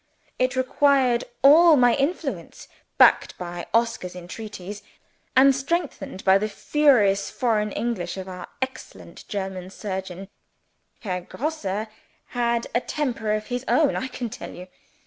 [0.39, 2.67] It required all my influence,
[2.97, 4.81] backed by Oscar's entreaties,
[5.35, 10.27] and strengthened by the furious foreign English of our excellent German surgeon
[11.01, 11.85] (Herr Grosse
[12.29, 14.69] had a temper of his own, I can tell you!)